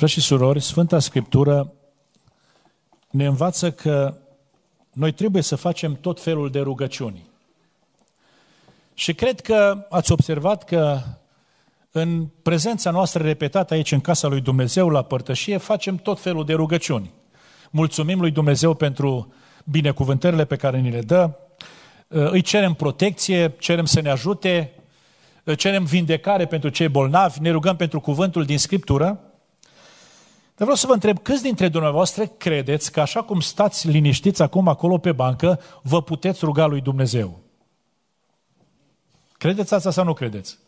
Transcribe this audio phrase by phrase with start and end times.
[0.00, 1.72] Frăți și surori, Sfânta Scriptură
[3.10, 4.14] ne învață că
[4.92, 7.28] noi trebuie să facem tot felul de rugăciuni.
[8.94, 11.00] Și cred că ați observat că
[11.90, 16.52] în prezența noastră repetată aici în casa lui Dumnezeu la părtășie facem tot felul de
[16.52, 17.10] rugăciuni.
[17.70, 19.32] Mulțumim lui Dumnezeu pentru
[19.64, 21.30] binecuvântările pe care ni le dă,
[22.08, 24.72] îi cerem protecție, cerem să ne ajute,
[25.56, 29.24] cerem vindecare pentru cei bolnavi, ne rugăm pentru cuvântul din Scriptură.
[30.60, 34.68] Dar vreau să vă întreb, câți dintre dumneavoastră credeți că așa cum stați liniștiți acum
[34.68, 37.38] acolo pe bancă, vă puteți ruga lui Dumnezeu?
[39.38, 40.58] Credeți asta sau nu credeți?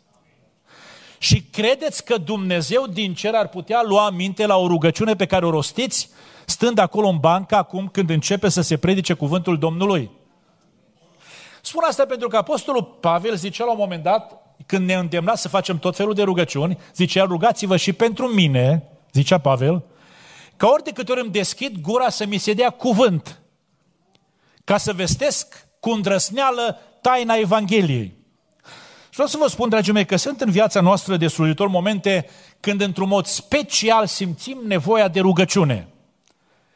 [1.19, 5.47] Și credeți că Dumnezeu din cer ar putea lua minte la o rugăciune pe care
[5.47, 6.11] o rostiți
[6.47, 10.11] stând acolo în bancă acum când începe să se predice cuvântul Domnului?
[11.63, 15.49] Spun asta pentru că Apostolul Pavel zicea la un moment dat, când ne îndemna să
[15.49, 19.85] facem tot felul de rugăciuni, zicea, rugați-vă și pentru mine, zicea Pavel,
[20.57, 23.41] ca ori de câte ori îmi deschid gura să mi se dea cuvânt,
[24.65, 28.15] ca să vestesc cu îndrăsneală taina Evangheliei.
[29.13, 32.29] Și vreau să vă spun, dragii mei, că sunt în viața noastră de slujitor momente
[32.61, 35.89] când într-un mod special simțim nevoia de rugăciune,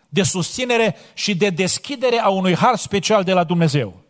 [0.09, 4.00] de susținere și de deschidere a unui har special de la Dumnezeu.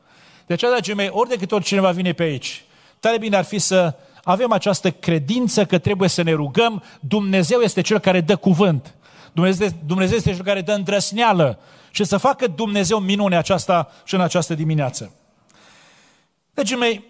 [0.46, 2.64] De aceea, dragii mei, ori de câte ori cineva vine pe aici,
[3.00, 3.94] tare bine ar fi să
[4.28, 8.94] avem această credință că trebuie să ne rugăm, Dumnezeu este Cel care dă cuvânt.
[9.32, 11.58] Dumnezeu, Dumnezeu este Cel care dă îndrăsneală
[11.90, 15.12] și să facă Dumnezeu minune aceasta și în această dimineață.
[16.54, 17.04] Dragii mei,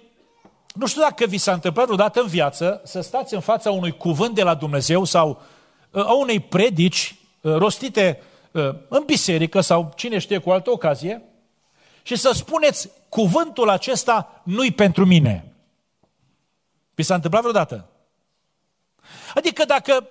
[0.75, 4.34] nu știu dacă vi s-a întâmplat vreodată în viață să stați în fața unui cuvânt
[4.34, 5.42] de la Dumnezeu sau
[5.91, 8.20] uh, a unei predici uh, rostite
[8.51, 11.23] uh, în biserică sau cine știe cu altă ocazie
[12.03, 15.56] și să spuneți cuvântul acesta nu-i pentru mine.
[16.97, 17.91] Vi s-a întâmplat vreodată?
[19.34, 20.08] Adică dacă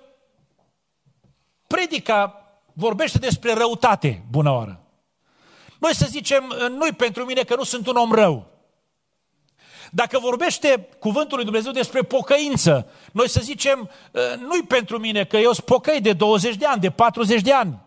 [1.66, 4.80] predica vorbește despre răutate, bună oară,
[5.78, 8.50] noi să zicem, nu-i pentru mine că nu sunt un om rău.
[9.90, 13.90] Dacă vorbește cuvântul lui Dumnezeu despre pocăință, noi să zicem,
[14.38, 17.78] nu-i pentru mine că eu sunt pocăi de 20 de ani, de 40 de ani.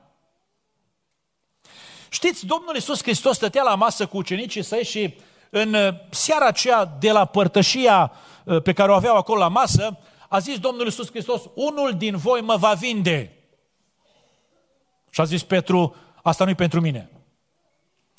[2.10, 5.18] Știți, Domnul Iisus Hristos stătea la masă cu ucenicii săi și
[5.50, 8.12] în uh, seara aceea de la părtășia
[8.44, 9.98] uh, pe care o aveau acolo la masă,
[10.30, 13.34] a zis Domnul Iisus Hristos, unul din voi mă va vinde.
[15.10, 17.10] Și a zis Petru, asta nu-i pentru mine.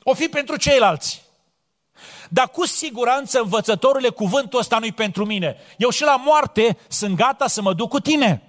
[0.02, 1.22] O fi pentru ceilalți.
[2.28, 5.56] Dar cu siguranță, învățătorule, cuvântul ăsta nu-i pentru mine.
[5.76, 8.42] Eu și la moarte sunt gata să mă duc cu tine.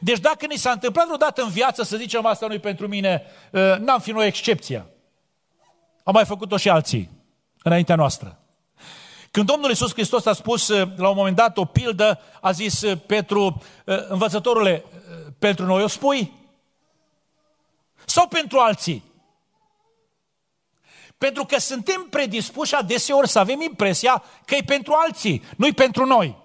[0.00, 3.76] Deci dacă ni s-a întâmplat vreodată în viață să zicem asta nu pentru mine, uh,
[3.78, 4.86] n-am fi noi excepția.
[6.04, 7.19] Am mai făcut-o și alții
[7.62, 8.38] înaintea noastră.
[9.30, 12.82] Când Domnul Iisus Hristos a spus uh, la un moment dat o pildă, a zis
[12.82, 13.62] uh, Petru,
[14.08, 14.84] învățătorule,
[15.38, 16.32] pentru noi o spui?
[18.04, 19.04] Sau pentru alții?
[21.18, 26.36] Pentru că suntem predispuși adeseori să avem impresia că e pentru alții, nu-i pentru noi.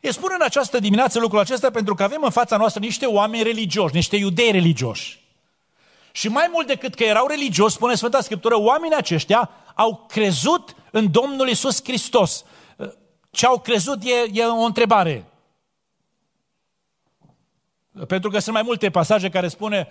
[0.00, 3.42] Îi spun în această dimineață lucrul acesta pentru că avem în fața noastră niște oameni
[3.42, 5.21] religioși, niște iudei religioși.
[6.12, 11.10] Și mai mult decât că erau religioși, spune Sfânta Scriptură, oamenii aceștia au crezut în
[11.10, 12.44] Domnul Isus Hristos.
[13.30, 15.24] Ce au crezut e, e o întrebare.
[18.06, 19.88] Pentru că sunt mai multe pasaje care, spune,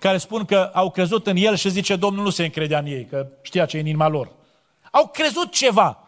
[0.00, 3.06] care spun că au crezut în El și zice Domnul nu se încredea în ei,
[3.06, 4.32] că știa ce e în inima lor.
[4.90, 6.00] Au crezut ceva.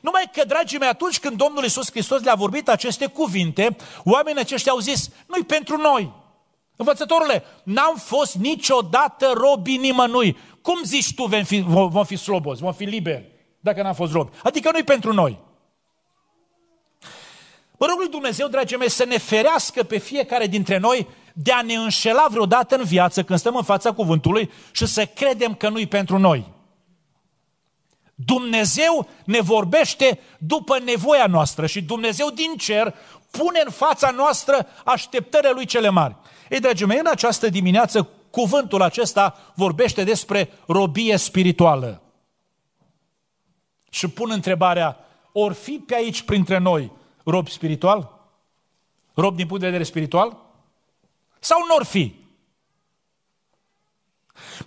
[0.00, 4.72] Numai că, dragii mei, atunci când Domnul Iisus Hristos le-a vorbit aceste cuvinte, oamenii aceștia
[4.72, 6.12] au zis, nu-i pentru noi.
[6.76, 10.36] Învățătorule, n-am fost niciodată robi nimănui.
[10.62, 14.30] Cum zici tu vom fi, vom fi slobozi, vom fi liberi, dacă n-am fost robi?
[14.42, 15.38] Adică nu-i pentru noi.
[17.78, 21.62] Mă rog lui Dumnezeu, dragii mei, să ne ferească pe fiecare dintre noi de a
[21.62, 25.86] ne înșela vreodată în viață când stăm în fața cuvântului și să credem că nu-i
[25.86, 26.54] pentru noi.
[28.14, 32.94] Dumnezeu ne vorbește după nevoia noastră și Dumnezeu din cer
[33.30, 36.16] pune în fața noastră așteptările Lui cele mari.
[36.50, 42.02] Ei, dragii mei, în această dimineață, cuvântul acesta vorbește despre robie spirituală.
[43.90, 44.96] Și pun întrebarea,
[45.32, 46.92] ori fi pe aici printre noi
[47.24, 48.28] rob spiritual?
[49.14, 50.36] Rob din punct de vedere spiritual?
[51.38, 52.14] Sau nu or fi?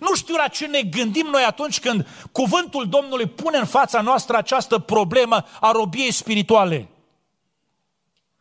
[0.00, 4.36] Nu știu la ce ne gândim noi atunci când cuvântul Domnului pune în fața noastră
[4.36, 6.88] această problemă a robiei spirituale.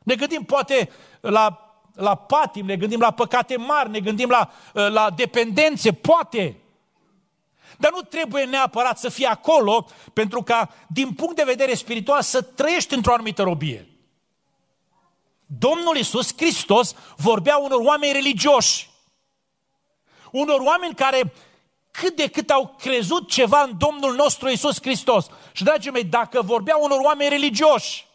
[0.04, 0.90] Ne gândim poate
[1.22, 1.69] la,
[2.00, 6.58] la patim, ne gândim la păcate mari, ne gândim la, la dependențe, poate.
[7.78, 12.42] Dar nu trebuie neapărat să fie acolo pentru ca, din punct de vedere spiritual, să
[12.42, 13.88] trăiești într-o anumită robie.
[15.46, 18.90] Domnul Iisus Hristos vorbea unor oameni religioși.
[20.32, 21.34] Unor oameni care
[21.92, 25.28] cât de cât au crezut ceva în Domnul nostru Iisus Hristos.
[25.52, 28.08] Și, dragii mei, dacă vorbea unor oameni religioși,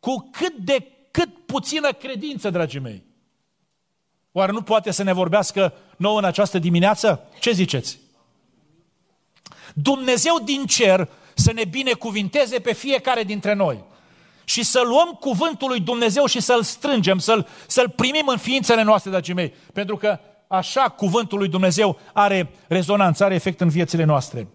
[0.00, 0.93] cu cât de cât
[1.54, 3.04] puțină credință, dragii mei,
[4.32, 7.28] oare nu poate să ne vorbească nouă în această dimineață?
[7.40, 7.98] Ce ziceți?
[9.74, 13.84] Dumnezeu din cer să ne binecuvinteze pe fiecare dintre noi
[14.44, 19.10] și să luăm cuvântul lui Dumnezeu și să-l strângem, să-l, să-l primim în ființele noastre,
[19.10, 19.54] dragii mei.
[19.72, 20.18] Pentru că
[20.48, 24.48] așa cuvântul lui Dumnezeu are rezonanță, are efect în viețile noastre.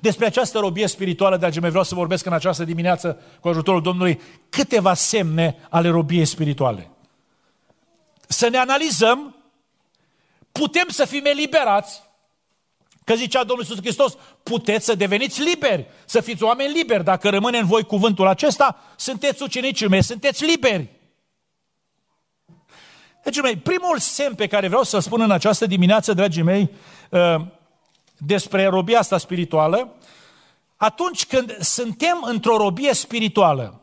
[0.00, 4.20] Despre această robie spirituală, dragii mei, vreau să vorbesc în această dimineață cu ajutorul Domnului
[4.48, 6.90] câteva semne ale robiei spirituale.
[8.28, 9.36] Să ne analizăm,
[10.52, 12.02] putem să fim eliberați,
[13.04, 17.04] că zicea Domnul Iisus Hristos, puteți să deveniți liberi, să fiți oameni liberi.
[17.04, 20.88] Dacă rămâne în voi cuvântul acesta, sunteți ucenicii mei, sunteți liberi.
[23.22, 26.70] Dragii mei, primul semn pe care vreau să spun în această dimineață, dragii mei,
[27.10, 27.34] uh,
[28.20, 29.94] despre robia asta spirituală,
[30.76, 33.80] atunci când suntem într-o robie spirituală,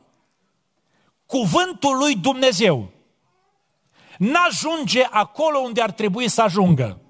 [1.25, 2.91] cuvântul lui Dumnezeu
[4.17, 7.01] n-ajunge acolo unde ar trebui să ajungă.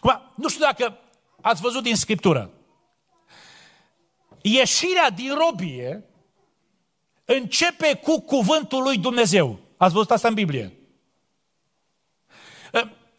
[0.00, 0.98] Acum, nu știu dacă
[1.40, 2.50] ați văzut din Scriptură.
[4.40, 6.04] Ieșirea din robie
[7.24, 9.58] începe cu cuvântul lui Dumnezeu.
[9.76, 10.78] Ați văzut asta în Biblie?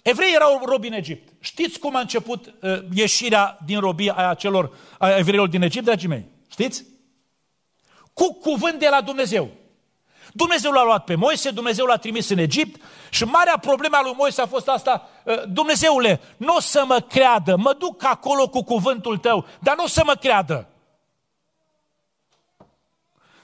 [0.06, 1.34] Ă, Evreii erau robi în Egipt.
[1.40, 6.08] Știți cum a început uh, ieșirea din robie a celor a evreilor din Egipt, dragii
[6.08, 6.26] mei?
[6.52, 6.86] Știți?
[8.14, 9.50] Cu cuvânt de la Dumnezeu.
[10.34, 14.14] Dumnezeu l-a luat pe Moise, Dumnezeu l-a trimis în Egipt și marea problemă a lui
[14.18, 18.64] Moise a fost asta, uh, Dumnezeule, nu o să mă creadă, mă duc acolo cu
[18.64, 20.68] cuvântul tău, dar nu o să mă creadă.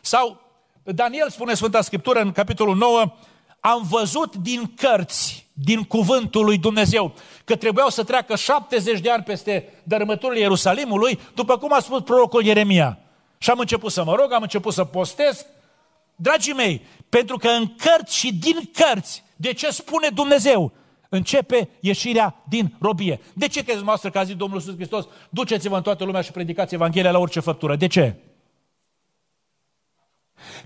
[0.02, 0.42] Sau
[0.84, 3.14] Daniel spune Sfânta Scriptură în capitolul 9,
[3.62, 7.14] am văzut din cărți, din cuvântul lui Dumnezeu,
[7.44, 12.44] că trebuiau să treacă 70 de ani peste dărâmăturile Ierusalimului, după cum a spus prorocul
[12.44, 13.00] Ieremia.
[13.38, 15.46] Și am început să mă rog, am început să postez.
[16.16, 20.72] Dragii mei, pentru că în cărți și din cărți, de ce spune Dumnezeu?
[21.10, 23.20] Începe ieșirea din robie.
[23.34, 26.32] De ce credeți noastră că a zis Domnul Iisus Hristos, duceți-vă în toată lumea și
[26.32, 27.76] predicați Evanghelia la orice făptură?
[27.76, 28.16] De ce?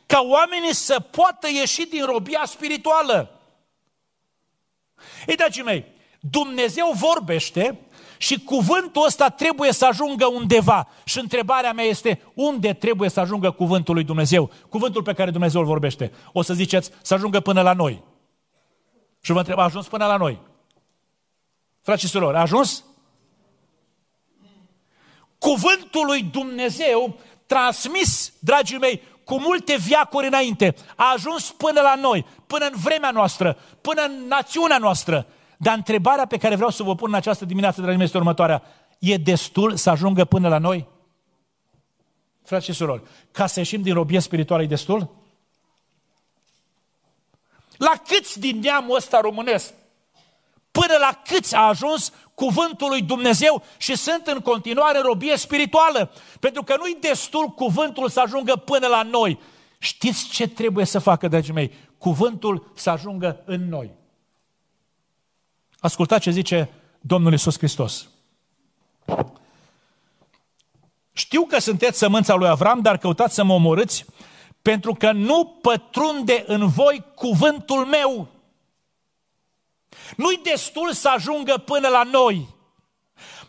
[0.06, 3.40] Ca oamenii să poată ieși din robia spirituală.
[5.28, 5.86] Ei, dragii mei,
[6.20, 7.80] Dumnezeu vorbește
[8.18, 10.88] și cuvântul ăsta trebuie să ajungă undeva.
[11.04, 14.52] Și întrebarea mea este, unde trebuie să ajungă cuvântul lui Dumnezeu?
[14.70, 16.12] Cuvântul pe care Dumnezeu îl vorbește.
[16.32, 18.04] O să ziceți, să ajungă până la noi.
[19.22, 20.42] Și vă întreb, a ajuns până la noi?
[21.82, 22.84] Frați și surori, a ajuns?
[25.38, 32.26] Cuvântul lui Dumnezeu transmis, dragii mei, cu multe viacuri înainte, a ajuns până la noi,
[32.48, 35.26] până în vremea noastră, până în națiunea noastră.
[35.58, 38.64] Dar întrebarea pe care vreau să vă pun în această dimineață, dragii mei, este următoarea.
[39.00, 40.88] E destul să ajungă până la noi?
[42.44, 45.16] Frați și surori, ca să ieșim din robie spirituală e destul?
[47.78, 49.74] La câți din neamul ăsta românesc
[50.80, 56.12] până la câți a ajuns cuvântul lui Dumnezeu și sunt în continuare robie spirituală.
[56.40, 59.40] Pentru că nu-i destul cuvântul să ajungă până la noi.
[59.78, 61.72] Știți ce trebuie să facă, dragii mei?
[61.98, 63.92] Cuvântul să ajungă în noi.
[65.80, 66.70] Ascultați ce zice
[67.02, 68.08] Domnul Isus Hristos.
[71.12, 74.06] Știu că sunteți sămânța lui Avram, dar căutați să mă omorâți
[74.62, 78.28] pentru că nu pătrunde în voi cuvântul meu.
[80.18, 82.56] Nu-i destul să ajungă până la noi.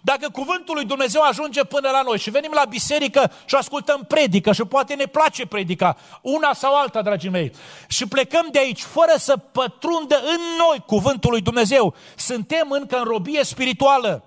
[0.01, 4.53] Dacă cuvântul lui Dumnezeu ajunge până la noi și venim la biserică și ascultăm predică
[4.53, 7.53] și poate ne place predica, una sau alta, dragii mei,
[7.89, 13.05] și plecăm de aici fără să pătrundă în noi cuvântul lui Dumnezeu, suntem încă în
[13.05, 14.25] robie spirituală.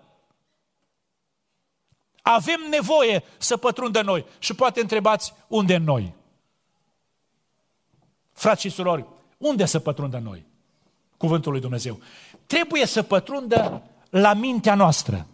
[2.21, 4.25] Avem nevoie să pătrundă noi.
[4.39, 6.13] Și poate întrebați, unde în noi?
[8.33, 9.05] Frați și surori,
[9.38, 10.48] unde să pătrundă noi?
[11.19, 11.99] Cuvântul lui Dumnezeu.
[12.45, 15.27] Trebuie să pătrundă la mintea noastră.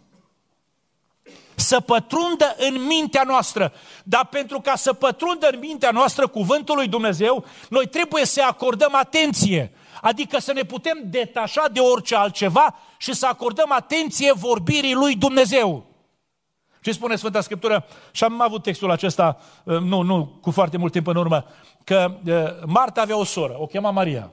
[1.54, 3.72] Să pătrundă în mintea noastră.
[4.04, 8.94] Dar pentru ca să pătrundă în mintea noastră cuvântul lui Dumnezeu, noi trebuie să acordăm
[8.94, 9.72] atenție.
[10.00, 15.86] Adică să ne putem detașa de orice altceva și să acordăm atenție vorbirii lui Dumnezeu.
[16.80, 17.86] Ce spune Sfânta Scriptură?
[18.10, 21.44] Și am avut textul acesta, uh, nu, nu, cu foarte mult timp în urmă,
[21.84, 22.34] că uh,
[22.66, 24.30] Marta avea o soră, o chema Maria.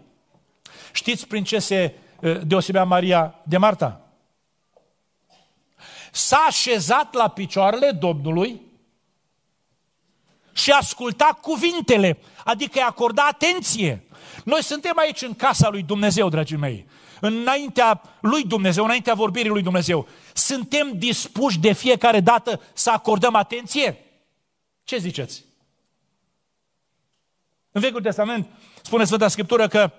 [0.92, 1.96] Știți prin ce se
[2.44, 4.02] deosebea Maria de Marta?
[6.12, 8.62] S-a așezat la picioarele Domnului
[10.54, 14.04] și asculta cuvintele, adică îi acorda atenție.
[14.44, 16.88] Noi suntem aici în casa lui Dumnezeu, dragii mei,
[17.20, 20.08] înaintea lui Dumnezeu, înaintea vorbirii lui Dumnezeu.
[20.34, 23.98] Suntem dispuși de fiecare dată să acordăm atenție?
[24.84, 25.44] Ce ziceți?
[27.72, 28.48] În Vechiul Testament
[28.82, 29.92] spune Sfânta Scriptură că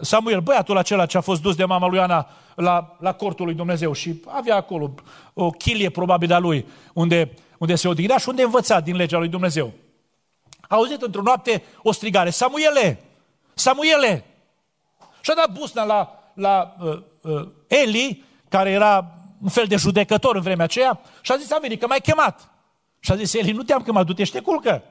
[0.00, 3.54] Samuel, băiatul acela ce a fost dus de mama lui Ana la, la cortul lui
[3.54, 4.94] Dumnezeu și avea acolo
[5.34, 9.28] o chilie probabil a lui, unde, unde se odihnea și unde învăța din legea lui
[9.28, 9.72] Dumnezeu.
[10.60, 13.00] A auzit într-o noapte o strigare, Samuele,
[13.54, 14.24] Samuele!
[15.20, 19.10] Și a dat busna la, la uh, uh, Eli, care era
[19.42, 22.50] un fel de judecător în vremea aceea, și a zis, a venit că m-ai chemat.
[23.00, 24.82] Și a zis, Eli, nu te-am chemat, du-te și te culcă.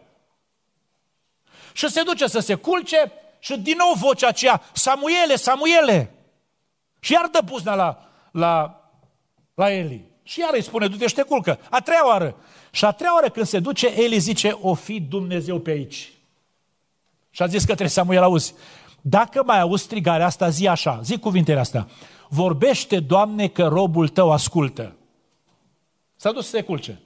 [1.74, 3.12] Și se duce să se culce
[3.46, 6.14] și din nou vocea aceea, Samuele, Samuele!
[7.00, 8.82] Și iar dă buzna la, la,
[9.54, 10.06] la Eli.
[10.24, 11.60] Și iar îi spune, du-te și te culcă.
[11.70, 12.36] A treia oară.
[12.72, 16.14] Și a treia oară când se duce, Eli zice, o fi Dumnezeu pe aici.
[17.30, 18.54] Și a zis către Samuel, auzi,
[19.02, 21.88] dacă mai auzi strigarea asta, zi așa, zi cuvintele astea.
[22.30, 24.96] Vorbește, Doamne, că robul tău ascultă.
[26.16, 27.02] S-a dus să se culce.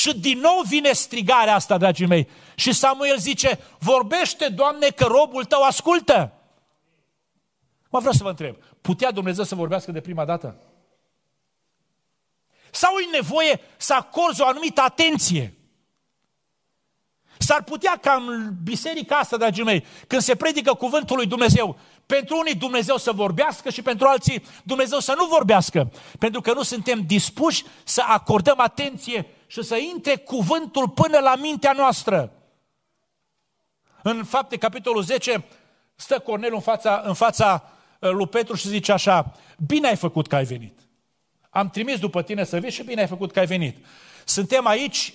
[0.00, 2.28] Și din nou vine strigarea asta, dragii mei.
[2.54, 6.32] Și Samuel zice, vorbește, Doamne, că robul tău ascultă.
[7.90, 10.56] Mă vreau să vă întreb, putea Dumnezeu să vorbească de prima dată?
[12.70, 15.54] Sau e nevoie să acorzi o anumită atenție?
[17.38, 22.38] S-ar putea ca în biserica asta, dragii mei, când se predică cuvântul lui Dumnezeu, pentru
[22.38, 25.92] unii Dumnezeu să vorbească și pentru alții Dumnezeu să nu vorbească.
[26.18, 31.72] Pentru că nu suntem dispuși să acordăm atenție și să intre cuvântul până la mintea
[31.72, 32.32] noastră.
[34.02, 35.44] În fapte, capitolul 10,
[35.94, 40.26] stă Cornel în fața, în fața uh, lui Petru și zice așa, bine ai făcut
[40.26, 40.78] că ai venit.
[41.50, 43.86] Am trimis după tine să vii și bine ai făcut că ai venit.
[44.24, 45.14] Suntem aici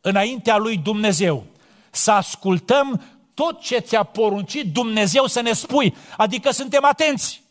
[0.00, 1.44] înaintea lui Dumnezeu.
[1.90, 3.02] Să ascultăm
[3.34, 5.96] tot ce ți-a poruncit Dumnezeu să ne spui.
[6.16, 7.42] Adică suntem atenți.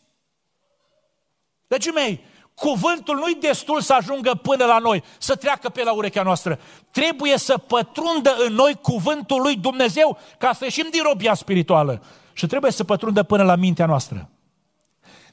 [1.67, 2.23] Dragii mei,
[2.57, 6.59] cuvântul nu-i destul să ajungă până la noi, să treacă pe la urechea noastră.
[6.91, 12.03] Trebuie să pătrundă în noi cuvântul lui Dumnezeu ca să ieșim din robia spirituală.
[12.33, 14.29] Și trebuie să pătrundă până la mintea noastră.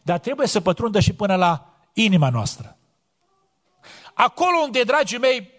[0.02, 2.76] Dar trebuie să pătrundă și până la inima noastră.
[4.14, 5.50] Acolo unde, dragii mei,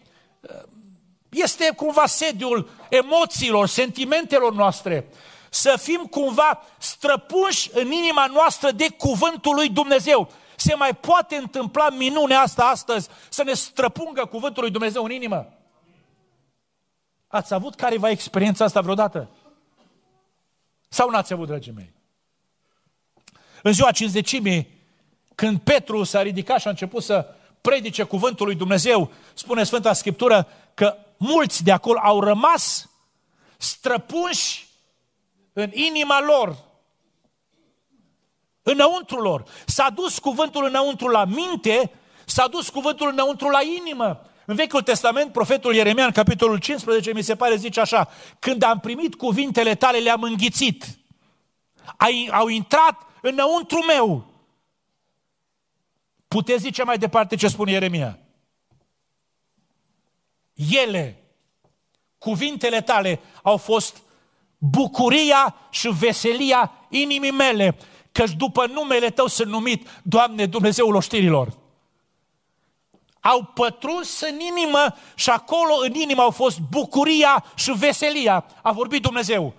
[1.29, 5.09] este cumva sediul emoțiilor, sentimentelor noastre.
[5.49, 10.29] Să fim cumva străpuși în inima noastră de cuvântul lui Dumnezeu.
[10.65, 15.53] Se mai poate întâmpla minunea asta astăzi, să ne străpungă cuvântul lui Dumnezeu în inimă?
[17.27, 19.29] Ați avut careva experiența asta vreodată?
[20.87, 21.93] Sau n-ați avut, dragii mei?
[23.63, 24.67] În ziua cinzecimii,
[25.35, 30.47] când Petru s-a ridicat și a început să predice cuvântul lui Dumnezeu, spune Sfânta Scriptură
[30.73, 32.89] că mulți de acolo au rămas
[33.57, 34.67] străpunși
[35.53, 36.57] în inima lor,
[38.65, 39.43] înăuntru lor.
[39.65, 41.91] S-a dus cuvântul înăuntru la minte,
[42.25, 44.21] s-a dus cuvântul înăuntru la inimă.
[44.45, 48.79] În Vechiul Testament, profetul Ieremia, în capitolul 15, mi se pare, zice așa, când am
[48.79, 50.85] primit cuvintele tale, le-am înghițit.
[51.97, 54.25] Ai, au intrat înăuntru meu.
[56.27, 58.19] Puteți zice mai departe ce spune Ieremia.
[60.53, 61.23] Ele,
[62.17, 64.01] cuvintele tale, au fost
[64.57, 67.77] bucuria și veselia inimii mele,
[68.15, 71.57] căci după numele tău sunt numit, Doamne, Dumnezeul oștirilor.
[73.19, 78.45] Au pătruns în inimă și acolo în inimă au fost bucuria și veselia.
[78.61, 79.53] A vorbit Dumnezeu.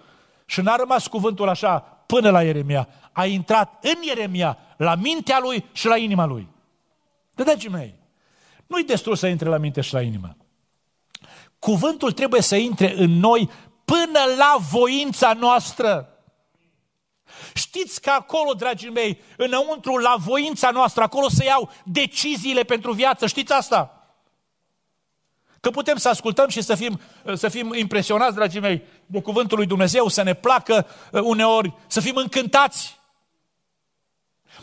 [0.46, 2.88] Și n-a rămas cuvântul așa până la Ieremia.
[3.12, 6.48] A intrat în Ieremia, la mintea lui și la inima lui.
[7.34, 7.94] De dragii mei,
[8.66, 10.36] nu-i destul să intre la minte și la inimă.
[11.58, 13.50] Cuvântul trebuie să intre în noi
[13.84, 16.15] până la voința noastră.
[17.56, 23.26] Știți că acolo, dragii mei, înăuntru, la voința noastră, acolo se iau deciziile pentru viață.
[23.26, 24.08] Știți asta?
[25.60, 27.00] Că putem să ascultăm și să fim,
[27.34, 32.00] să fim impresionați, dragii mei, de cuvântul lui Dumnezeu, să ne placă uh, uneori, să
[32.00, 32.98] fim încântați.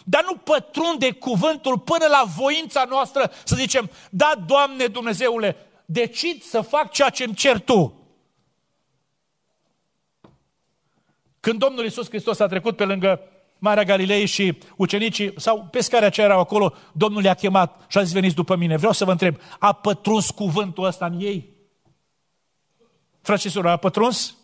[0.03, 6.61] Dar nu pătrunde cuvântul până la voința noastră să zicem, da, Doamne Dumnezeule, decid să
[6.61, 8.02] fac ceea ce îmi cer Tu.
[11.43, 13.19] Când Domnul Iisus Hristos a trecut pe lângă
[13.57, 18.13] Marea Galilei și ucenicii, sau pescarii aceia erau acolo, Domnul i-a chemat și a zis,
[18.13, 18.77] veniți după mine.
[18.77, 21.49] Vreau să vă întreb, a pătruns cuvântul ăsta în ei?
[23.21, 24.35] Frate și sură, a pătruns?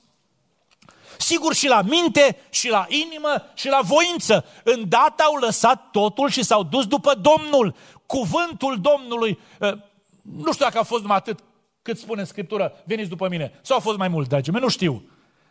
[1.17, 4.45] Sigur și la minte, și la inimă, și la voință.
[4.63, 7.75] Îndată au lăsat totul și s-au dus după Domnul.
[8.05, 9.77] Cuvântul Domnului, ă,
[10.21, 11.39] nu știu dacă a fost numai atât
[11.81, 13.59] cât spune în Scriptură, veniți după mine.
[13.61, 15.03] Sau au fost mai mulți, dragii mei, nu știu.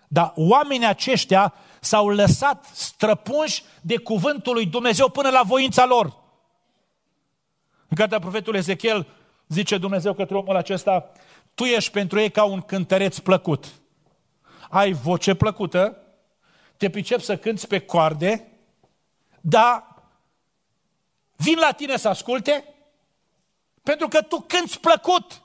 [0.09, 6.17] Dar oamenii aceștia s-au lăsat străpunși de cuvântul lui Dumnezeu până la voința lor.
[7.89, 9.07] În cartea profetului Ezechiel
[9.49, 11.13] zice Dumnezeu către omul acesta,
[11.55, 13.67] tu ești pentru ei ca un cântăreț plăcut.
[14.69, 15.97] Ai voce plăcută,
[16.77, 18.49] te pricep să cânți pe coarde,
[19.41, 19.95] dar
[21.37, 22.65] vin la tine să asculte,
[23.83, 25.43] pentru că tu cânți plăcut,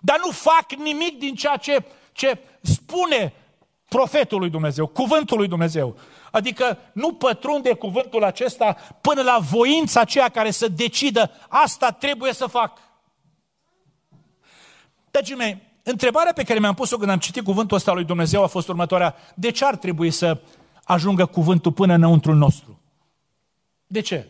[0.00, 3.32] dar nu fac nimic din ceea ce, ce spune
[3.96, 5.96] profetul lui Dumnezeu, cuvântul lui Dumnezeu.
[6.30, 12.46] Adică nu pătrunde cuvântul acesta până la voința aceea care să decidă asta trebuie să
[12.46, 12.78] fac.
[15.10, 18.46] Dragii mei, întrebarea pe care mi-am pus-o când am citit cuvântul ăsta lui Dumnezeu a
[18.46, 19.14] fost următoarea.
[19.34, 20.40] De ce ar trebui să
[20.84, 22.80] ajungă cuvântul până înăuntru nostru?
[23.86, 24.28] De ce?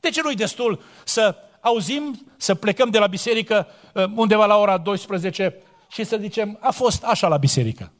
[0.00, 4.78] De ce nu-i destul să auzim, să plecăm de la biserică uh, undeva la ora
[4.78, 5.56] 12
[5.88, 7.92] și să zicem, a fost așa la biserică?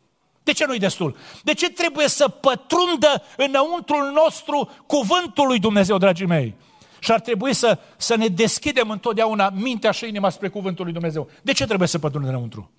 [0.42, 1.16] De ce nu-i destul?
[1.42, 6.54] De ce trebuie să pătrundă înăuntrul nostru cuvântul lui Dumnezeu, dragii mei?
[6.98, 11.28] Și ar trebui să, să ne deschidem întotdeauna mintea și inima spre cuvântul lui Dumnezeu.
[11.42, 12.70] De ce trebuie să pătrundă înăuntru?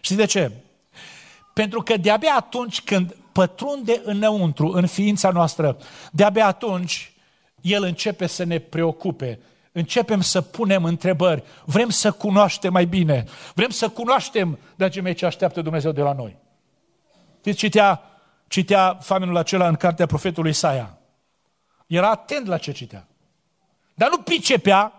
[0.00, 0.50] Știți de ce?
[1.54, 5.76] Pentru că de-abia atunci când pătrunde înăuntru, în ființa noastră,
[6.12, 7.12] de-abia atunci
[7.60, 9.40] el începe să ne preocupe,
[9.72, 15.26] începem să punem întrebări, vrem să cunoaștem mai bine, vrem să cunoaștem, dragii mei, ce
[15.26, 16.36] așteaptă Dumnezeu de la noi.
[17.48, 18.02] Știți, citea,
[18.48, 20.98] citea famenul acela în cartea profetului Isaia.
[21.86, 23.06] Era atent la ce citea.
[23.94, 24.92] Dar nu pricepea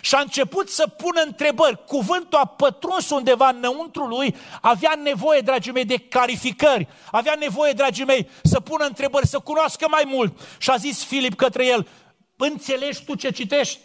[0.00, 1.84] și a început să pună întrebări.
[1.84, 8.04] Cuvântul a pătruns undeva înăuntru lui, avea nevoie, dragii mei, de clarificări, avea nevoie, dragii
[8.04, 10.40] mei, să pună întrebări, să cunoască mai mult.
[10.58, 11.88] Și a zis Filip către el,
[12.36, 13.78] înțelegi tu ce citești?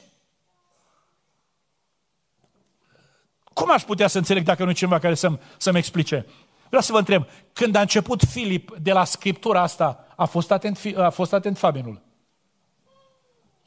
[3.54, 6.26] Cum aș putea să înțeleg dacă nu e cineva care să-mi, să-mi explice?
[6.72, 10.80] Vreau să vă întreb, când a început Filip de la scriptura asta, a fost atent,
[10.96, 12.02] a fost atent Fabianul?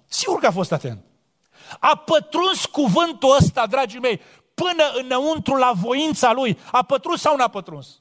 [0.07, 1.05] Sigur că a fost atent.
[1.81, 4.21] A pătruns cuvântul ăsta, dragii mei,
[4.55, 6.59] până înăuntru la voința lui.
[6.73, 8.01] A pătruns sau n-a pătruns?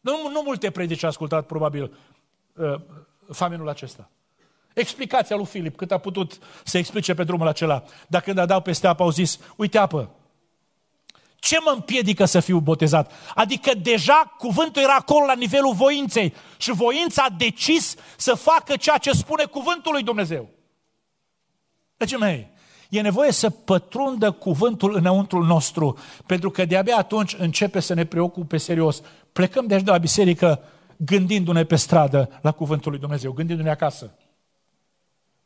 [0.00, 1.96] Nu, nu multe predici a ascultat, probabil,
[2.52, 2.80] uh,
[3.32, 4.10] famenul acesta.
[4.74, 7.82] Explicația lui Filip, cât a putut să explice pe drumul acela.
[8.08, 10.10] Dar când a dat peste apă, au zis, uite apă,
[11.44, 13.12] ce mă împiedică să fiu botezat?
[13.34, 18.96] Adică deja cuvântul era acolo la nivelul voinței și voința a decis să facă ceea
[18.96, 20.48] ce spune cuvântul lui Dumnezeu.
[21.96, 22.50] Deci, mei,
[22.88, 28.56] e nevoie să pătrundă cuvântul înăuntrul nostru, pentru că de-abia atunci începe să ne preocupe
[28.56, 29.02] serios.
[29.32, 30.60] Plecăm deci de la biserică
[30.96, 34.14] gândindu-ne pe stradă la cuvântul lui Dumnezeu, gândindu-ne acasă.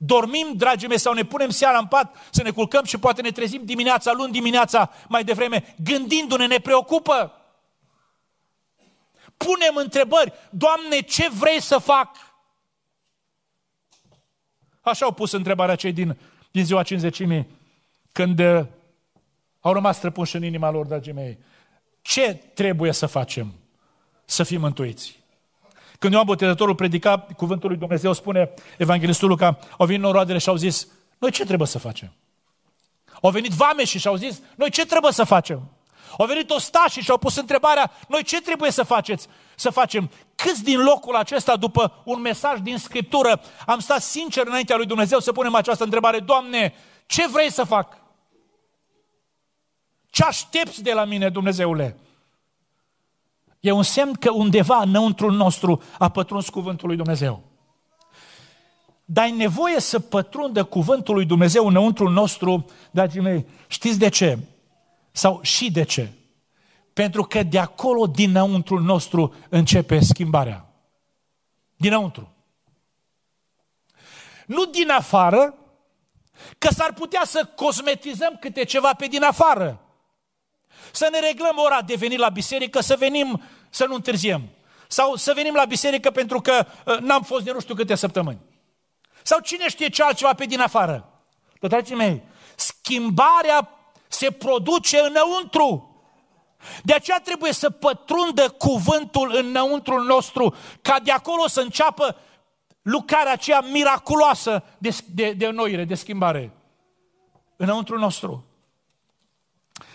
[0.01, 3.31] Dormim, dragii mei, sau ne punem seara în pat să ne culcăm și poate ne
[3.31, 7.33] trezim dimineața, luni dimineața, mai devreme, gândindu-ne, ne preocupă.
[9.37, 12.17] Punem întrebări, Doamne, ce vrei să fac?
[14.81, 16.19] Așa au pus întrebarea cei din,
[16.51, 17.47] din ziua cinzecimii,
[18.13, 18.67] când uh,
[19.61, 21.39] au rămas străpunși în inima lor, dragii mei.
[22.03, 23.55] Ce trebuie să facem
[24.25, 25.18] să fim mântuiți?
[25.99, 30.57] Când Ioan Botezătorul predica cuvântul lui Dumnezeu, spune Evanghelistul Luca, au venit noroadele și au
[30.57, 32.13] zis, noi ce trebuie să facem?
[33.23, 35.71] Au venit vameșii și au zis, noi ce trebuie să facem?
[36.19, 39.27] Au venit ostașii și au pus întrebarea, noi ce trebuie să faceți?
[39.55, 40.11] Să facem?
[40.35, 45.19] Câți din locul acesta, după un mesaj din Scriptură, am stat sincer înaintea lui Dumnezeu
[45.19, 46.75] să punem această întrebare, Doamne,
[47.07, 47.99] ce vrei să fac?
[50.11, 51.97] Ce aștepți de la mine, Dumnezeule?
[53.61, 57.43] E un semn că undeva înăuntru nostru a pătruns cuvântul lui Dumnezeu.
[59.05, 64.39] Dar ai nevoie să pătrundă cuvântul lui Dumnezeu înăuntru nostru, dragii mei, știți de ce?
[65.13, 66.13] Sau și de ce?
[66.93, 70.73] Pentru că de acolo, dinăuntru nostru, începe schimbarea.
[71.77, 72.33] Dinăuntru.
[74.47, 75.55] Nu din afară,
[76.59, 79.88] că s-ar putea să cosmetizăm câte ceva pe din afară.
[80.93, 84.43] Să ne reglăm ora de venit la biserică, să venim, să nu întârziem.
[84.89, 88.39] Sau să venim la biserică pentru că uh, n-am fost de nu știu câte săptămâni.
[89.23, 91.23] Sau cine știe ce altceva pe din afară.
[91.61, 92.23] Dar, dragii mei,
[92.57, 93.69] schimbarea
[94.09, 95.83] se produce înăuntru.
[96.83, 102.17] De aceea trebuie să pătrundă cuvântul înăuntru nostru, ca de acolo să înceapă
[102.83, 106.53] lucrarea aceea miraculoasă de, de, de noire, de schimbare.
[107.57, 108.48] Înăuntru nostru.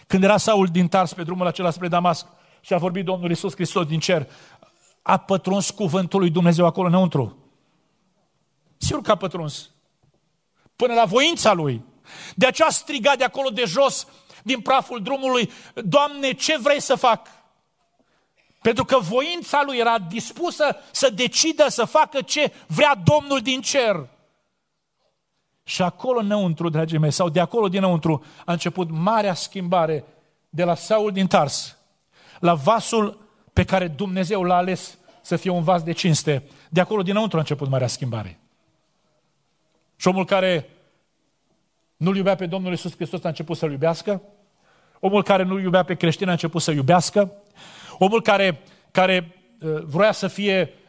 [0.08, 2.26] Când era Saul din Tars pe drumul acela spre Damasc
[2.62, 4.30] și a vorbit Domnul Isus Hristos din cer,
[5.02, 7.38] a pătruns cuvântul lui Dumnezeu acolo înăuntru.
[8.78, 9.70] Sigur că a pătruns.
[10.76, 11.86] Până la voința lui.
[12.36, 14.08] De aceea striga de acolo de jos,
[14.44, 17.28] din praful drumului, Doamne, ce vrei să fac?
[18.62, 24.10] Pentru că voința lui era dispusă să decidă să facă ce vrea Domnul din cer.
[25.64, 30.04] Și acolo înăuntru, dragii mei, sau de acolo dinăuntru, a început marea schimbare
[30.50, 31.78] de la Saul din Tars
[32.40, 36.44] la vasul pe care Dumnezeu l-a ales să fie un vas de cinste.
[36.70, 38.40] De acolo dinăuntru a început marea schimbare.
[39.96, 40.70] Și omul care
[41.98, 44.22] nu-L iubea pe Domnul Iisus Hristos a început să-L iubească.
[45.00, 47.32] Omul care nu iubea pe creștin a început să iubească.
[47.98, 50.83] Omul care, care uh, vrea să fie uh,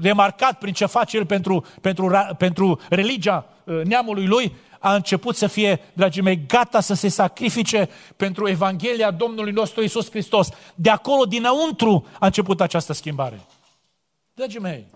[0.00, 5.46] remarcat prin ce face el pentru, pentru, pentru religia uh, neamului lui, a început să
[5.46, 10.48] fie, dragii mei, gata să se sacrifice pentru Evanghelia Domnului nostru Isus Hristos.
[10.74, 13.40] De acolo, dinăuntru, a început această schimbare.
[14.34, 14.86] Dragii mei,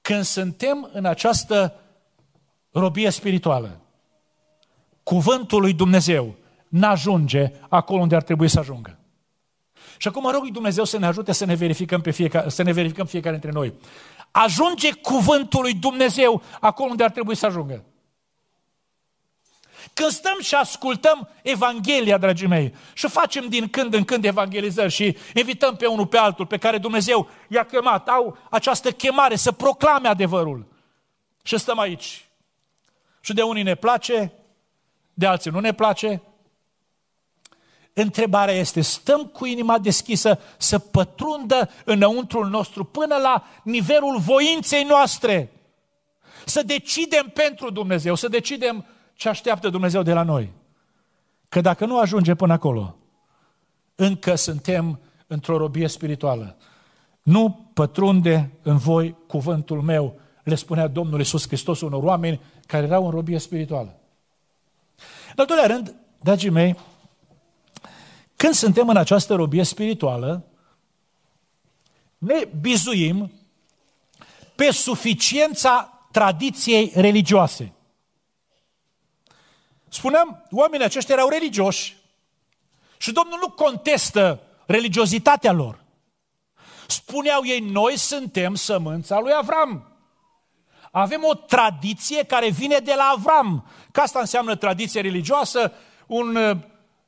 [0.00, 1.74] când suntem în această
[2.70, 3.80] robie spirituală,
[5.02, 6.34] cuvântul lui Dumnezeu
[6.68, 8.98] n-ajunge acolo unde ar trebui să ajungă.
[9.96, 12.72] Și acum rog lui Dumnezeu să ne ajute să ne verificăm, pe fiecare, să ne
[12.72, 13.72] verificăm fiecare dintre noi.
[14.30, 17.84] Ajunge cuvântul lui Dumnezeu acolo unde ar trebui să ajungă.
[19.94, 25.16] Când stăm și ascultăm Evanghelia, dragii mei, și facem din când în când evangelizări și
[25.34, 30.08] invităm pe unul pe altul pe care Dumnezeu i-a chemat, au această chemare să proclame
[30.08, 30.66] adevărul.
[31.42, 32.28] Și stăm aici.
[33.20, 34.32] Și de unii ne place,
[35.14, 36.22] de alții nu ne place.
[37.96, 45.50] Întrebarea este, stăm cu inima deschisă să pătrundă înăuntrul nostru până la nivelul voinței noastre.
[46.44, 50.52] Să decidem pentru Dumnezeu, să decidem ce așteaptă Dumnezeu de la noi.
[51.48, 52.96] Că dacă nu ajunge până acolo,
[53.94, 56.56] încă suntem într-o robie spirituală.
[57.22, 63.04] Nu pătrunde în voi cuvântul meu, le spunea Domnul Iisus Hristos unor oameni care erau
[63.04, 63.98] în robie spirituală.
[65.28, 66.76] În al doilea rând, dragii mei,
[68.36, 70.44] când suntem în această robie spirituală,
[72.18, 73.32] ne bizuim
[74.54, 77.72] pe suficiența tradiției religioase.
[79.88, 81.96] Spuneam, oamenii aceștia erau religioși
[82.96, 85.84] și Domnul nu contestă religiozitatea lor.
[86.86, 89.88] Spuneau ei, noi suntem sămânța lui Avram.
[90.90, 93.66] Avem o tradiție care vine de la Avram.
[93.92, 95.72] Că asta înseamnă tradiție religioasă,
[96.06, 96.56] un uh,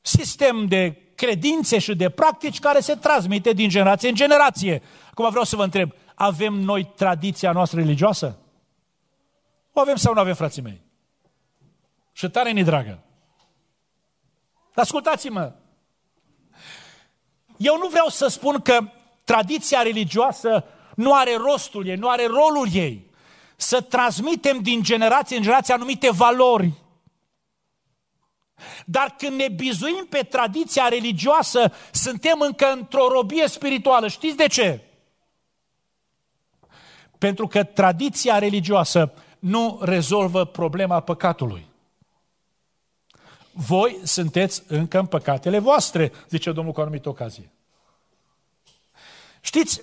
[0.01, 4.81] sistem de credințe și de practici care se transmite din generație în generație.
[5.09, 8.37] Acum vreau să vă întreb, avem noi tradiția noastră religioasă?
[9.73, 10.81] O avem sau nu avem, frații mei?
[12.11, 12.99] Și tare ni dragă.
[14.75, 15.53] Ascultați-mă.
[17.57, 18.79] Eu nu vreau să spun că
[19.23, 20.63] tradiția religioasă
[20.95, 23.09] nu are rostul ei, nu are rolul ei.
[23.55, 26.71] Să transmitem din generație în generație anumite valori.
[28.85, 34.07] Dar când ne bizuim pe tradiția religioasă, suntem încă într-o robie spirituală.
[34.07, 34.81] Știți de ce?
[37.17, 41.67] Pentru că tradiția religioasă nu rezolvă problema păcatului
[43.57, 47.51] voi sunteți încă în păcatele voastre, zice Domnul cu o anumită ocazie.
[49.41, 49.81] Știți,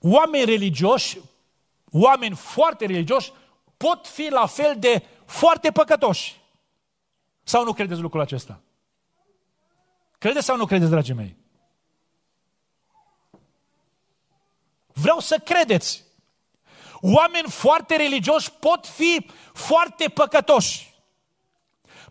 [0.00, 1.18] oameni religioși,
[1.90, 3.32] oameni foarte religioși,
[3.76, 6.40] pot fi la fel de foarte păcătoși.
[7.42, 8.60] Sau nu credeți lucrul acesta?
[10.18, 11.36] Credeți sau nu credeți, dragii mei?
[14.92, 16.04] Vreau să credeți.
[17.00, 20.94] Oameni foarte religioși pot fi foarte păcătoși.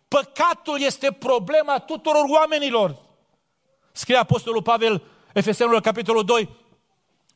[0.07, 2.95] Păcatul este problema tuturor oamenilor.
[3.91, 6.49] Scrie Apostolul Pavel, Efesenul, capitolul 2,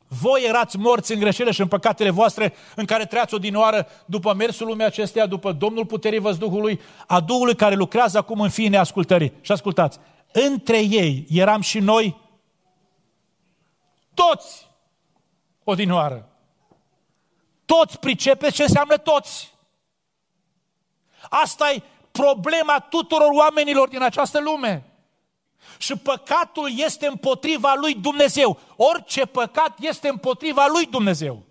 [0.08, 4.66] voi erați morți în greșelile și în păcatele voastre în care trăiați odinoară după mersul
[4.66, 9.32] lumii acesteia, după Domnul puterii văzduhului, a Duhului care lucrează acum în fiii neascultării.
[9.40, 9.98] Și ascultați,
[10.32, 12.20] între ei eram și noi
[14.14, 14.70] toți
[15.64, 16.28] odinoară.
[17.64, 19.54] Toți pricepeți ce înseamnă toți.
[21.28, 24.95] Asta e problema tuturor oamenilor din această lume.
[25.78, 28.58] Și păcatul este împotriva lui Dumnezeu.
[28.76, 31.42] Orice păcat este împotriva lui Dumnezeu.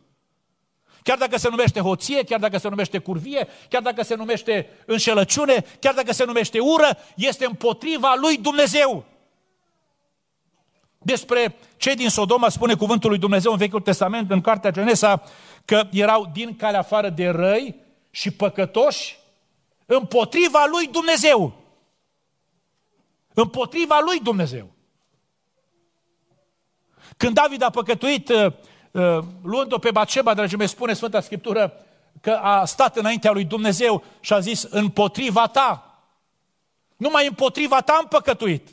[1.04, 5.65] Chiar dacă se numește hoție, chiar dacă se numește curvie, chiar dacă se numește înșelăciune,
[5.80, 9.06] chiar dacă se numește ură, este împotriva lui Dumnezeu.
[10.97, 15.23] Despre cei din Sodoma spune cuvântul lui Dumnezeu în Vechiul Testament, în Cartea Genesa,
[15.65, 17.75] că erau din calea afară de răi
[18.10, 19.17] și păcătoși
[19.86, 21.64] împotriva lui Dumnezeu.
[23.36, 24.69] Împotriva lui Dumnezeu.
[27.17, 28.45] Când David a păcătuit, uh,
[28.91, 31.74] uh, luând-o pe Baceba, dragii mei, spune Sfânta Scriptură
[32.21, 36.00] că a stat înaintea lui Dumnezeu și a zis împotriva ta.
[36.98, 38.67] Numai împotriva ta am păcătuit.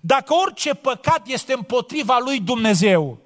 [0.00, 3.18] Dacă orice păcat este împotriva lui Dumnezeu,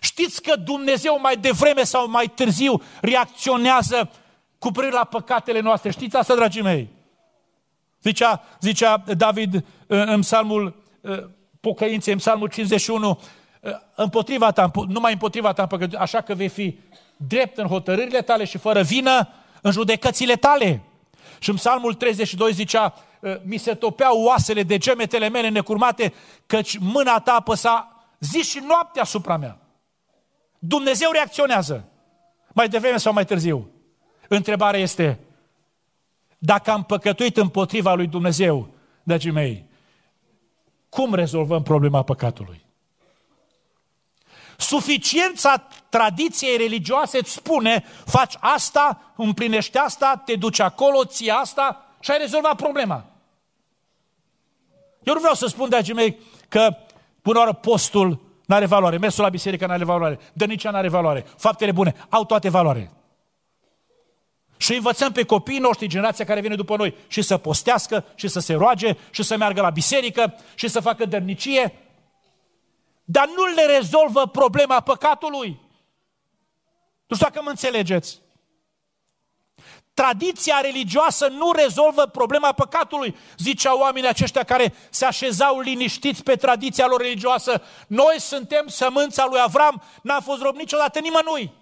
[0.00, 4.10] știți că Dumnezeu mai devreme sau mai târziu reacționează
[4.58, 5.90] cu privire la păcatele noastre.
[5.90, 6.88] Știți asta, dragii mei?
[8.02, 10.82] Zicea, zicea David în psalmul
[11.60, 13.20] pocăinței, în psalmul 51,
[13.94, 15.66] împotriva ta, numai împotriva ta,
[15.98, 16.78] așa că vei fi
[17.16, 19.28] drept în hotărârile tale și fără vină
[19.62, 20.82] în judecățile tale.
[21.38, 22.94] Și în psalmul 32 zicea,
[23.42, 26.12] mi se topeau oasele de gemetele mele necurmate,
[26.46, 29.58] căci mâna ta apăsa zi și noapte asupra mea.
[30.58, 31.84] Dumnezeu reacționează,
[32.52, 33.70] mai devreme sau mai târziu.
[34.28, 35.20] Întrebarea este,
[36.38, 38.68] dacă am păcătuit împotriva lui Dumnezeu,
[39.02, 39.64] dragii mei,
[40.88, 42.66] cum rezolvăm problema păcatului?
[44.56, 52.10] Suficiența tradiției religioase îți spune, faci asta, împlinești asta, te duci acolo, ții asta și
[52.10, 53.04] ai rezolvat problema.
[55.02, 56.76] Eu nu vreau să spun, dragii mei, că
[57.22, 58.08] până oară postul
[58.46, 61.94] nu are valoare, mersul la biserică nu are valoare, dănicea nu are valoare, faptele bune
[62.08, 62.90] au toate valoare.
[64.58, 68.40] Și învățăm pe copiii noștri, generația care vine după noi, și să postească, și să
[68.40, 71.74] se roage, și să meargă la biserică, și să facă dărnicie,
[73.04, 75.60] dar nu le rezolvă problema păcatului.
[77.06, 78.20] Nu știu dacă mă înțelegeți.
[79.94, 86.86] Tradiția religioasă nu rezolvă problema păcatului, ziceau oamenii aceștia care se așezau liniștiți pe tradiția
[86.86, 87.62] lor religioasă.
[87.86, 91.52] Noi suntem sămânța lui Avram, n-a fost rob niciodată nimănui.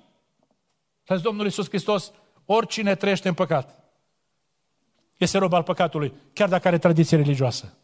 [1.03, 2.13] Și Domnul Iisus Hristos,
[2.47, 3.85] oricine trăiește în păcat,
[5.17, 7.75] este rob al păcatului, chiar dacă are tradiție religioasă.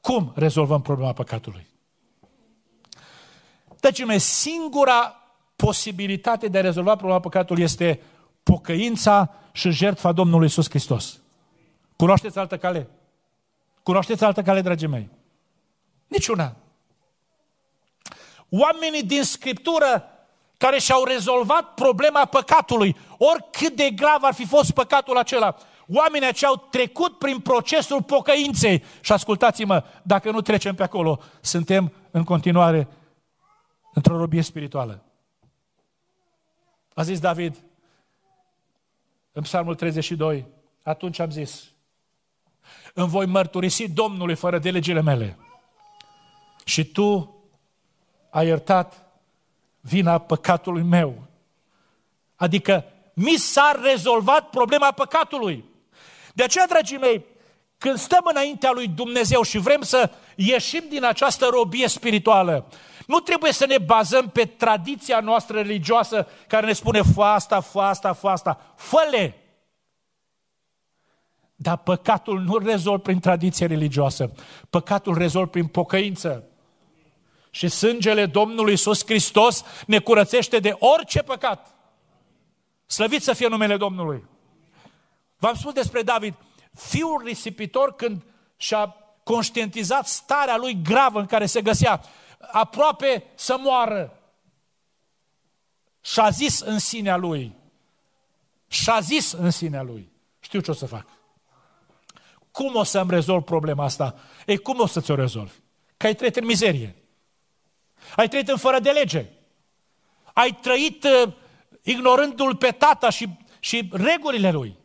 [0.00, 1.66] Cum rezolvăm problema păcatului?
[3.80, 5.22] Dragii mei, singura
[5.56, 8.00] posibilitate de a rezolva problema păcatului este
[8.42, 11.20] pocăința și jertfa Domnului Isus Hristos.
[11.96, 12.88] Cunoașteți altă cale?
[13.82, 15.10] Cunoașteți altă cale, dragii mei?
[16.06, 16.56] Niciuna.
[18.50, 20.08] Oamenii din Scriptură
[20.56, 25.56] care și-au rezolvat problema păcatului, oricât de grav ar fi fost păcatul acela,
[25.88, 28.84] oamenii aceia au trecut prin procesul pocăinței.
[29.00, 32.88] Și ascultați-mă, dacă nu trecem pe acolo, suntem în continuare
[33.94, 35.04] într-o robie spirituală.
[36.94, 37.56] A zis David
[39.32, 40.46] în Psalmul 32,
[40.82, 41.64] atunci am zis,
[42.94, 45.38] îmi voi mărturisi Domnului fără de legile mele.
[46.64, 47.38] Și tu
[48.30, 49.03] ai iertat
[49.88, 51.22] vina păcatului meu.
[52.36, 55.64] Adică mi s-a rezolvat problema păcatului.
[56.34, 57.24] De aceea, dragii mei,
[57.78, 62.66] când stăm înaintea lui Dumnezeu și vrem să ieșim din această robie spirituală,
[63.06, 67.80] nu trebuie să ne bazăm pe tradiția noastră religioasă care ne spune fă asta, fă
[67.80, 68.74] asta, fă asta.
[68.76, 69.38] Fă-le!
[71.56, 74.32] Dar păcatul nu rezolv prin tradiție religioasă.
[74.70, 76.48] Păcatul rezolv prin pocăință.
[77.54, 81.74] Și sângele Domnului Iisus Hristos ne curățește de orice păcat.
[82.86, 84.24] Slăvit să fie numele Domnului.
[85.36, 86.34] V-am spus despre David,
[86.72, 88.22] fiul risipitor când
[88.56, 92.00] și-a conștientizat starea lui gravă în care se găsea,
[92.52, 94.18] aproape să moară.
[96.00, 97.56] Și-a zis în sinea lui,
[98.66, 101.06] și-a zis în sinea lui, știu ce o să fac.
[102.50, 104.14] Cum o să-mi rezolv problema asta?
[104.46, 105.54] Ei, cum o să ți-o rezolvi?
[105.96, 106.98] Că ai trăit în mizerie.
[108.16, 109.26] Ai trăit în fără de lege.
[110.32, 111.32] Ai trăit uh,
[111.82, 114.76] ignorându-l pe tata și, și regulile lui.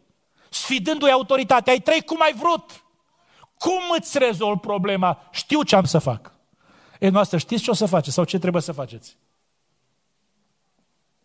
[0.49, 1.73] Sfidându-i autoritatea.
[1.73, 2.83] Ai trăit cum ai vrut.
[3.57, 5.27] Cum îți rezolv problema?
[5.31, 6.33] Știu ce am să fac.
[6.99, 9.17] E noastră, știți ce o să faceți sau ce trebuie să faceți?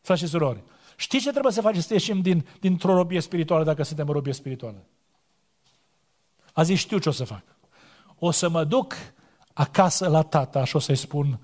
[0.00, 0.62] Frați și surori,
[0.96, 4.32] știți ce trebuie să faceți să ieșim din, dintr-o robie spirituală dacă suntem în robie
[4.32, 4.84] spirituală?
[6.52, 7.42] A zis, știu ce o să fac.
[8.18, 8.94] O să mă duc
[9.52, 11.38] acasă la tata și o să-i spun,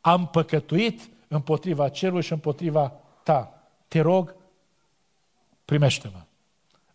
[0.00, 3.62] am păcătuit împotriva cerului și împotriva ta.
[3.88, 4.34] Te rog,
[5.64, 6.20] primește-mă.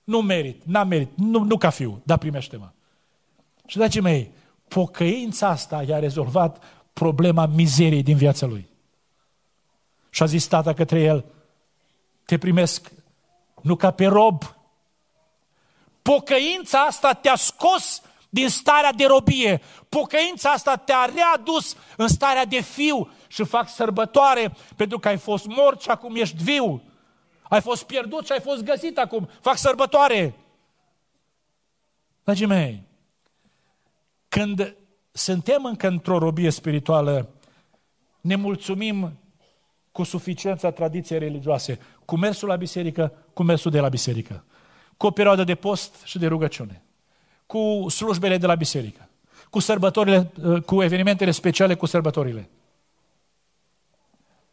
[0.04, 2.70] Nu merit, n-am merit, nu, nu ca fiu, dar primește-mă.
[3.66, 4.32] Și dragii mei,
[4.68, 6.64] pocăința asta i-a rezolvat
[6.94, 8.70] problema mizeriei din viața lui.
[10.10, 11.26] Și a zis tata către el,
[12.26, 12.92] te primesc
[13.62, 14.56] nu ca pe rob.
[16.02, 18.02] Pocăința asta te-a scos
[18.36, 19.62] din starea de robie.
[19.90, 25.46] Pocăința asta te-a readus în starea de fiu și fac sărbătoare pentru că ai fost
[25.46, 26.82] mort și acum ești viu.
[27.50, 29.30] Ai fost pierdut și ai fost găsit acum.
[29.42, 30.36] Fac sărbătoare.
[32.24, 32.84] Dragii mei,
[34.28, 34.76] când
[35.12, 37.30] suntem încă într-o robie spirituală,
[38.22, 39.20] ne mulțumim
[39.92, 44.44] cu suficiența tradiției religioase, cu mersul la biserică, cu mersul de la biserică,
[44.98, 46.85] cu o perioadă de post și de rugăciune.
[47.46, 49.10] Cu slujbele de la biserică,
[49.50, 50.32] cu sărbătorile,
[50.66, 52.50] cu evenimentele speciale, cu sărbătorile.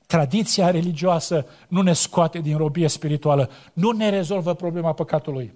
[0.06, 5.52] Tradiția religioasă nu ne scoate din robie spirituală, nu ne rezolvă problema păcatului.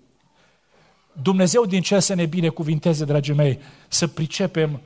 [1.23, 4.81] Dumnezeu din cer să ne binecuvinteze, dragii mei, să pricepem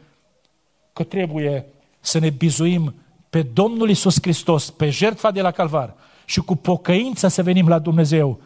[0.92, 1.66] că trebuie
[2.00, 2.94] să ne bizuim
[3.30, 7.78] pe Domnul Isus Hristos, pe jertfa de la Calvar și cu pocăință să venim la
[7.78, 8.40] Dumnezeu,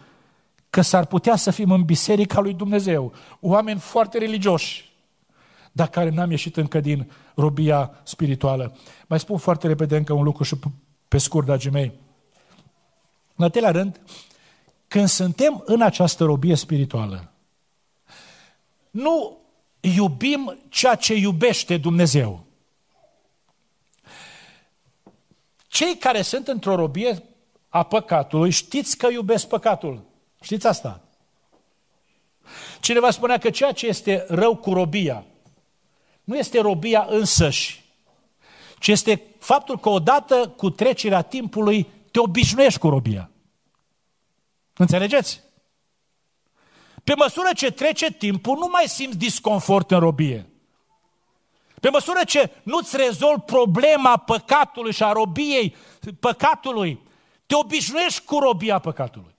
[0.74, 4.92] că s-ar putea să fim în biserica lui Dumnezeu, oameni foarte religioși,
[5.72, 8.76] dar care n-am ieșit încă din robia spirituală.
[9.06, 10.56] Mai spun foarte repede încă un lucru și
[11.08, 11.92] pe scurt, dragii mei.
[13.36, 14.00] În al rând,
[14.88, 17.32] când suntem în această robie spirituală,
[18.90, 19.38] nu
[19.80, 22.44] iubim ceea ce iubește Dumnezeu.
[25.66, 27.22] Cei care sunt într-o robie
[27.68, 30.12] a păcatului, știți că iubesc păcatul.
[30.44, 31.00] Știți asta?
[32.80, 35.24] Cineva spunea că ceea ce este rău cu robia,
[36.24, 37.84] nu este robia însăși,
[38.78, 43.30] ci este faptul că odată cu trecerea timpului te obișnuiești cu robia.
[44.72, 45.40] Înțelegeți?
[47.04, 50.48] Pe măsură ce trece timpul, nu mai simți disconfort în robie.
[51.80, 55.76] Pe măsură ce nu-ți rezolvi problema păcatului și a robiei
[56.20, 57.00] păcatului,
[57.46, 59.33] te obișnuiești cu robia păcatului.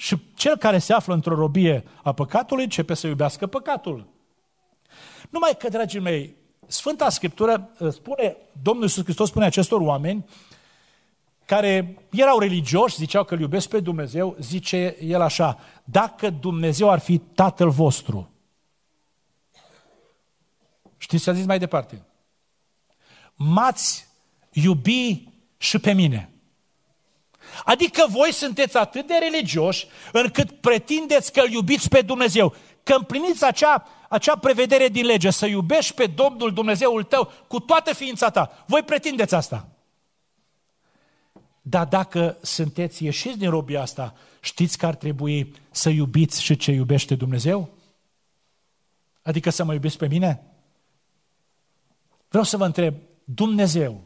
[0.00, 4.06] Și cel care se află într-o robie a păcatului începe să iubească păcatul.
[5.30, 10.24] Numai că, dragii mei, Sfânta Scriptură uh, spune, Domnul Iisus Hristos spune acestor oameni
[11.44, 16.98] care erau religioși, ziceau că îl iubesc pe Dumnezeu, zice el așa, dacă Dumnezeu ar
[16.98, 18.30] fi Tatăl vostru,
[20.96, 22.06] știți ce a zis mai departe?
[23.34, 24.08] M-ați
[24.52, 26.32] iubi și pe mine.
[27.64, 33.44] Adică voi sunteți atât de religioși încât pretindeți că îl iubiți pe Dumnezeu, că împliniți
[33.44, 38.64] acea acea prevedere din lege, să iubești pe Domnul Dumnezeul tău cu toată ființa ta.
[38.66, 39.68] Voi pretindeți asta.
[41.62, 46.72] Dar dacă sunteți ieșiți din robia asta, știți că ar trebui să iubiți și ce
[46.72, 47.68] iubește Dumnezeu?
[49.22, 50.42] Adică să mă iubiți pe mine?
[52.28, 52.94] Vreau să vă întreb,
[53.24, 54.00] Dumnezeu,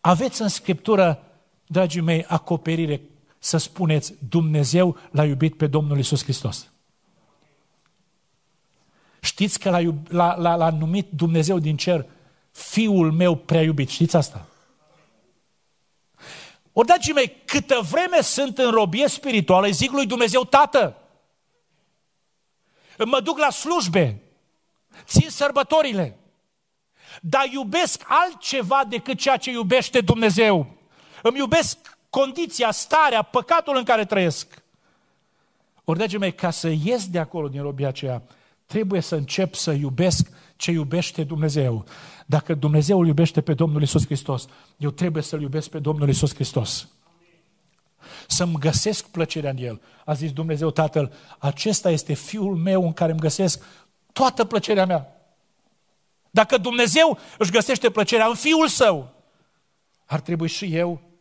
[0.00, 1.23] aveți în Scriptură,
[1.66, 3.00] dragii mei, acoperire
[3.38, 6.68] să spuneți Dumnezeu l-a iubit pe Domnul Isus Hristos?
[9.20, 12.06] Știți că l-a, iub, l-a, l-a, l-a numit Dumnezeu din cer
[12.50, 13.88] Fiul meu prea iubit.
[13.88, 14.46] Știți asta?
[16.72, 20.96] Ori, dragii mei, câtă vreme sunt în robie spirituală, îi zic lui Dumnezeu Tată.
[23.04, 24.22] Mă duc la slujbe,
[25.04, 26.18] țin sărbătorile,
[27.20, 30.73] dar iubesc altceva decât ceea ce iubește Dumnezeu.
[31.26, 34.62] Îmi iubesc condiția, starea, păcatul în care trăiesc.
[35.84, 38.22] Ori, dragii mei, ca să ies de acolo din robia aceea,
[38.66, 41.84] trebuie să încep să iubesc ce iubește Dumnezeu.
[42.26, 46.34] Dacă Dumnezeu îl iubește pe Domnul Isus Hristos, eu trebuie să-L iubesc pe Domnul Isus
[46.34, 46.88] Hristos.
[48.26, 49.80] Să-mi găsesc plăcerea în El.
[50.04, 53.64] A zis Dumnezeu Tatăl, acesta este Fiul meu în care îmi găsesc
[54.12, 55.30] toată plăcerea mea.
[56.30, 59.12] Dacă Dumnezeu își găsește plăcerea în Fiul Său,
[60.04, 61.12] ar trebui și eu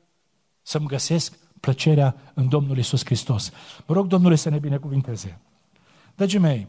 [0.64, 3.52] să-mi găsesc plăcerea în Domnul Isus Hristos.
[3.86, 5.40] Mă rog Domnului să ne binecuvinteze.
[6.16, 6.68] Dragii mei,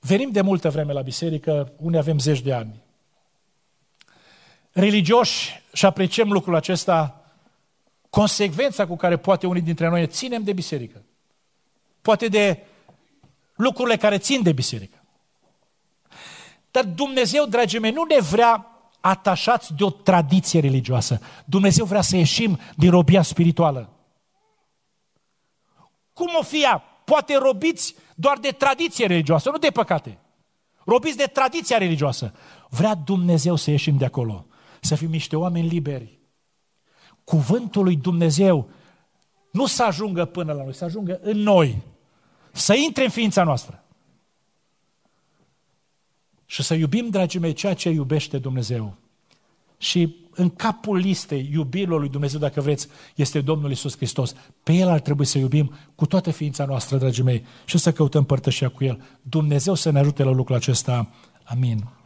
[0.00, 2.82] Venim de multă vreme la biserică, unde avem zeci de ani.
[4.72, 7.24] Religioși și apreciem lucrul acesta,
[8.10, 11.04] consecvența cu care poate unii dintre noi ținem de biserică.
[12.02, 12.66] Poate de
[13.54, 15.02] lucrurile care țin de biserică.
[16.70, 21.20] Dar Dumnezeu, dragii mei, nu ne vrea atașați de o tradiție religioasă.
[21.44, 23.92] Dumnezeu vrea să ieșim din robia spirituală.
[26.12, 26.82] Cum o fie?
[27.04, 30.18] Poate robiți doar de tradiție religioasă, nu de păcate.
[30.84, 32.34] Robiți de tradiția religioasă.
[32.68, 34.46] Vrea Dumnezeu să ieșim de acolo,
[34.80, 36.18] să fim niște oameni liberi.
[37.24, 38.68] Cuvântul lui Dumnezeu
[39.52, 41.82] nu să ajungă până la noi, să ajungă în noi,
[42.52, 43.82] să intre în ființa noastră.
[46.50, 48.96] Și să iubim, dragii mei, ceea ce iubește Dumnezeu.
[49.78, 54.34] Și în capul listei iubirilor lui Dumnezeu, dacă vreți, este Domnul Isus Hristos.
[54.62, 58.24] Pe El ar trebui să iubim cu toată ființa noastră, dragii mei, și să căutăm
[58.24, 59.02] părtășia cu El.
[59.22, 61.10] Dumnezeu să ne ajute la lucrul acesta.
[61.44, 61.97] Amin.